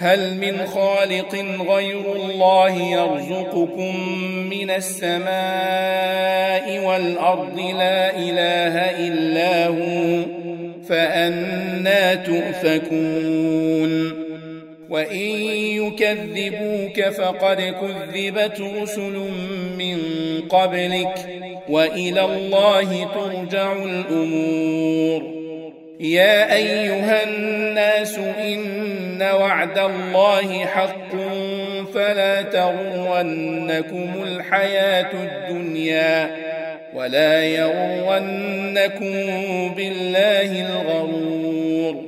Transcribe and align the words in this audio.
هل 0.00 0.34
من 0.34 0.66
خالق 0.66 1.34
غير 1.70 2.16
الله 2.16 2.82
يرزقكم 2.82 3.96
من 4.50 4.70
السماء 4.70 5.26
والأرض 6.86 7.58
لا 7.58 8.16
إله 8.16 8.74
إلا 9.08 9.66
هو 9.66 10.22
فأنا 10.88 12.14
تؤفكون 12.14 13.48
وإن 14.90 15.28
يكذبوك 15.82 17.00
فقد 17.00 17.60
كذبت 17.60 18.60
رسل 18.60 19.30
من 19.78 19.98
قبلك 20.48 21.14
وإلى 21.68 22.24
الله 22.24 23.04
ترجع 23.14 23.72
الأمور 23.72 25.37
يا 26.00 26.54
أيها 26.54 27.24
الناس 27.24 28.18
إن 28.18 29.22
وعد 29.22 29.78
الله 29.78 30.66
حق 30.66 31.12
فلا 31.94 32.42
تغرنكم 32.42 34.22
الحياة 34.22 35.10
الدنيا 35.12 36.30
ولا 36.94 37.44
يغرنكم 37.44 39.14
بالله 39.74 40.66
الغرور 40.66 42.07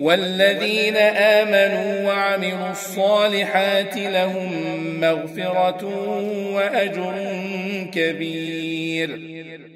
والذين 0.00 0.96
آمنوا 0.96 2.08
وعملوا 2.08 2.70
الصالحات 2.70 3.96
لهم 3.96 4.50
مغفرة 5.00 5.84
وأجر 6.54 7.14
كبير. 7.94 9.20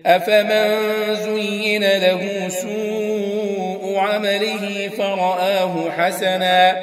أفمن 0.07 0.69
زين 1.15 1.83
له 1.83 2.49
سوء 2.49 3.99
عمله 3.99 4.91
فرآه 4.99 5.91
حسنا 5.91 6.77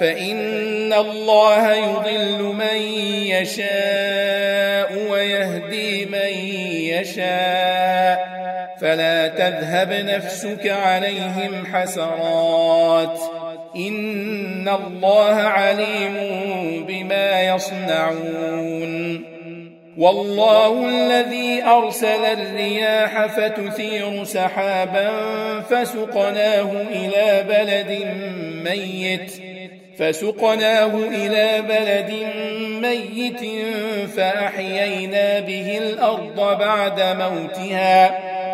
فإن 0.00 0.92
الله 0.92 1.72
يضل 1.72 2.42
من 2.42 2.76
يشاء 3.26 5.10
ويهدي 5.10 6.06
من 6.06 6.32
يشاء. 6.92 7.71
فلا 8.82 9.28
تذهب 9.28 9.92
نفسك 9.92 10.66
عليهم 10.66 11.66
حسرات. 11.72 13.18
إن 13.76 14.68
الله 14.68 15.34
عليم 15.34 16.14
بما 16.88 17.42
يصنعون. 17.42 19.24
والله 19.98 20.88
الذي 20.88 21.62
أرسل 21.62 22.24
الرياح 22.24 23.26
فتثير 23.26 24.24
سحابا 24.24 25.10
فسقناه 25.60 26.70
إلى 26.90 27.44
بلد 27.48 28.06
ميت. 28.64 29.32
فسقناه 29.98 30.94
إلى 30.96 31.62
بلد 31.68 32.12
ميت 32.82 33.40
فأحيينا 34.16 35.40
به 35.40 35.78
الأرض 35.78 36.58
بعد 36.58 37.00
موتها. 37.00 38.31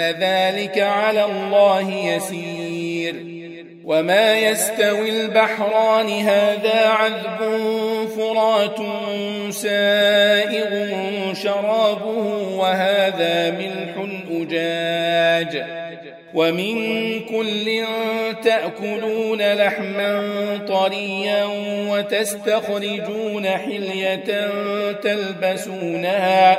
ان 0.00 0.14
ذلك 0.20 0.78
على 0.78 1.24
الله 1.24 1.90
يسير 1.90 3.14
وما 3.84 4.38
يستوي 4.38 5.10
البحران 5.10 6.08
هذا 6.08 6.86
عذب 6.86 7.38
فرات 8.16 8.78
سائغ 9.50 10.94
شرابه 11.34 12.18
وهذا 12.56 13.50
ملح 13.50 14.08
اجاج 14.30 15.64
ومن 16.34 16.74
كل 17.20 17.84
تاكلون 18.44 19.52
لحما 19.52 20.20
طريا 20.68 21.44
وتستخرجون 21.90 23.46
حليه 23.46 24.48
تلبسونها 25.02 26.58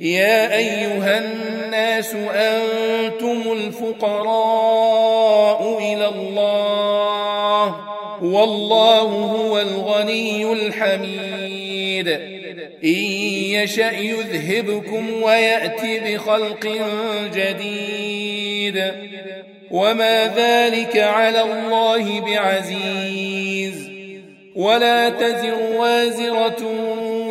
يا 0.00 0.56
أيها 0.56 1.18
الناس 1.18 2.14
أنتم 2.14 3.42
الفقراء 3.52 4.98
إلى 5.78 6.08
الله 6.08 7.76
والله 8.22 9.00
هو 9.00 9.60
الغني 9.60 10.52
الحميد. 10.52 12.08
إن 12.84 13.00
يشأ 13.54 13.92
يذهبكم 13.92 15.22
ويأتي 15.22 16.00
بخلق 16.00 16.78
جديد. 17.34 18.92
وما 19.70 20.34
ذلك 20.36 20.96
على 20.96 21.42
الله 21.42 22.20
بعزيز. 22.20 23.90
ولا 24.56 25.08
تزر 25.08 25.54
وازرة 25.76 26.62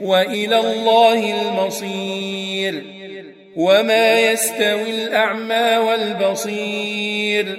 وإلى 0.00 0.60
الله 0.60 1.34
المصير. 1.42 2.82
وما 3.56 4.20
يستوي 4.20 4.90
الأعمى 4.90 5.76
والبصير. 5.76 7.56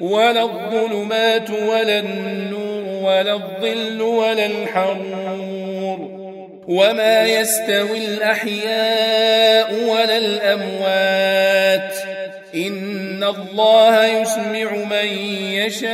ولا 0.00 0.42
الظلمات 0.42 1.50
ولا 1.50 1.98
النور 1.98 3.10
ولا 3.10 3.32
الظل 3.32 4.02
ولا 4.02 4.46
الحرور. 4.46 6.20
وما 6.68 7.26
يستوي 7.26 7.98
الأحياء 7.98 9.74
ولا 9.74 10.18
الأموات. 10.18 11.94
إن 12.54 13.24
الله 13.24 14.06
يسمع 14.06 14.72
من 14.72 15.08
يشاء. 15.52 15.90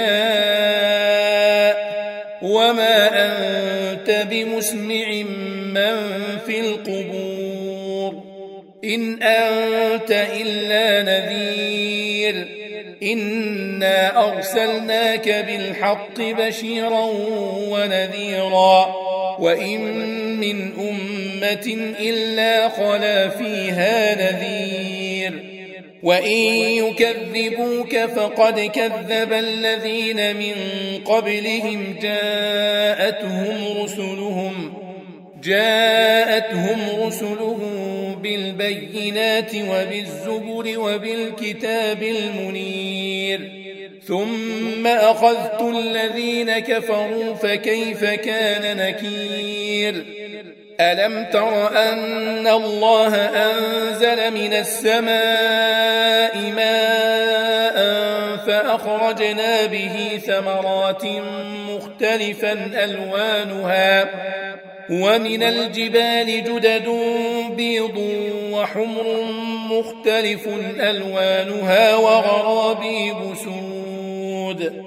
وما 2.43 3.27
أنت 3.27 4.27
بمسمع 4.31 5.07
من 5.07 5.56
في 6.47 6.61
القبور. 6.61 8.23
إن 8.85 9.23
أنت 9.23 10.27
إلا 10.41 11.03
نذير. 11.03 12.49
إنا 13.03 14.29
أرسلناك 14.29 15.29
بالحق 15.29 16.21
بشيرا 16.21 17.11
ونذيرا. 17.71 18.95
وإن 19.39 19.81
من 20.37 20.73
أمة 20.79 21.95
إلا 22.01 22.69
خلا 22.69 23.29
فيها 23.29 24.15
نذير. 24.15 25.33
وإن 26.03 26.39
يكذبوك 26.63 27.97
فقد 27.97 28.61
كذب 28.61 29.33
الذين 29.33 30.37
من 30.37 30.55
قبلهم 31.05 31.97
جاءتهم 32.03 33.83
رسلهم. 33.83 34.86
جاءتهم 35.47 37.07
رسلهم 37.07 38.15
بالبينات 38.23 39.53
وبالزبر 39.55 40.79
وبالكتاب 40.79 42.03
المنير. 42.03 43.67
ثم 44.07 44.87
أخذت 44.87 45.61
الذين 45.61 46.59
كفروا 46.59 47.35
فكيف 47.35 48.05
كان 48.05 48.77
نكير؟ 48.77 50.05
ألم 50.81 51.27
تر 51.33 51.77
أن 51.93 52.47
الله 52.47 53.15
أنزل 53.17 54.35
من 54.35 54.53
السماء 54.53 56.37
ماء 56.57 57.77
فأخرجنا 58.47 59.67
به 59.67 60.21
ثمرات 60.27 61.05
مختلفا 61.69 62.53
ألوانها 62.85 64.09
ومن 64.91 65.43
الجبال 65.43 66.27
جدد 66.27 66.89
بيض 67.57 67.99
وحمر 68.53 69.25
مختلف 69.71 70.49
ألوانها 70.81 71.97
وغرابيب 71.97 73.35
سود. 73.45 74.85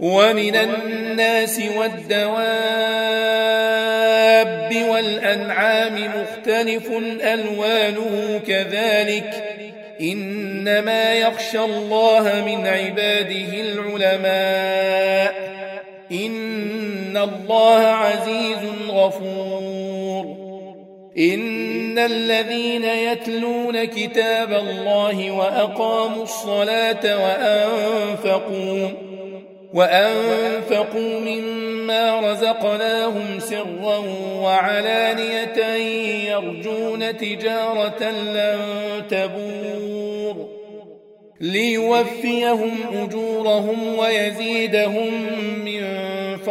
ومن 0.00 0.56
الناس 0.56 1.60
والدواب 1.78 2.42
والأنعام 4.88 6.10
مختلف 6.20 6.90
ألوانه 7.22 8.40
كذلك. 8.46 9.44
إنما 10.00 11.14
يخشى 11.14 11.58
الله 11.58 12.44
من 12.46 12.66
عباده 12.66 13.60
العلماء. 13.60 15.34
الله 17.16 17.80
عزيز 17.80 18.58
غفور 18.88 20.42
إن 21.18 21.98
الذين 21.98 22.84
يتلون 22.84 23.84
كتاب 23.84 24.52
الله 24.52 25.30
وأقاموا 25.30 26.22
الصلاة 26.22 27.24
وأنفقوا 27.24 28.88
وأنفقوا 29.74 31.20
مما 31.20 32.20
رزقناهم 32.20 33.38
سرا 33.38 33.98
وعلانية 34.42 35.74
يرجون 36.30 37.16
تجارة 37.16 38.10
لن 38.10 38.58
تبور 39.08 40.48
ليوفيهم 41.40 42.72
أجورهم 42.92 43.98
ويزيدهم 43.98 45.26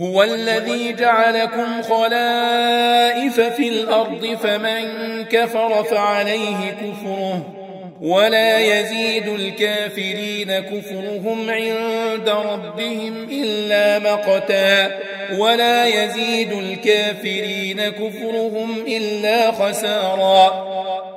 هو 0.00 0.22
الذي 0.22 0.92
جعلكم 0.92 1.82
خلائف 1.82 3.40
في 3.40 3.68
الأرض 3.68 4.38
فمن 4.42 4.84
كفر 5.24 5.84
فعليه 5.84 6.70
كفره 6.70 7.60
ولا 8.00 8.58
يزيد 8.58 9.28
الكافرين 9.28 10.52
كفرهم 10.52 11.50
عند 11.50 12.28
ربهم 12.28 13.28
إلا 13.30 13.98
مقتا 13.98 14.98
ولا 15.38 15.86
يزيد 15.86 16.52
الكافرين 16.52 17.80
كفرهم 17.88 18.84
إلا 18.86 19.52
خسارا. 19.52 20.70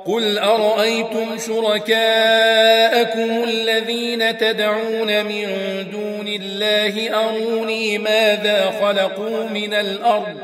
قل 0.06 0.38
أرأيتم 0.38 1.38
شركاءكم 1.46 3.44
الذين 3.44 4.38
تدعون 4.38 5.24
من 5.24 5.46
دون 5.92 6.28
الله؟ 6.28 7.20
أروني 7.20 7.98
ماذا 7.98 8.72
خلقوا 8.82 9.48
من 9.48 9.74
الأرض؟ 9.74 10.36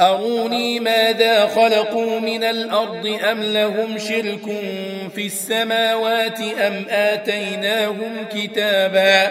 أروني 0.00 0.80
ماذا 0.80 1.46
خلقوا 1.46 2.20
من 2.20 2.44
الأرض؟ 2.44 3.18
أم 3.30 3.42
لهم 3.42 3.98
شرك 3.98 4.44
في 5.14 5.26
السماوات 5.26 6.40
أم 6.40 6.86
آتيناهم 6.90 8.26
كتابا؟ 8.34 9.30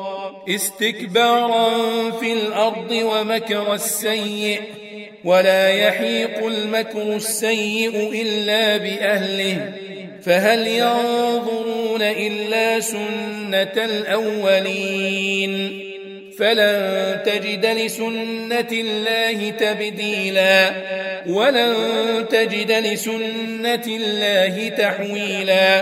استكبارا 0.49 1.69
في 2.11 2.33
الأرض 2.33 2.91
ومكر 2.91 3.73
السيئ 3.73 4.59
ولا 5.23 5.69
يحيق 5.69 6.45
المكر 6.45 7.15
السيء 7.15 8.21
إلا 8.21 8.77
بأهله 8.77 9.73
فهل 10.23 10.67
ينظرون 10.67 12.01
إلا 12.01 12.79
سنة 12.79 13.85
الأولين 13.85 15.51
فلن 16.39 17.19
تجد 17.25 17.65
لسنة 17.65 18.67
الله 18.71 19.49
تبديلا 19.49 20.71
ولن 21.27 21.75
تجد 22.29 22.71
لسنة 22.71 23.83
الله 23.87 24.69
تحويلا 24.69 25.81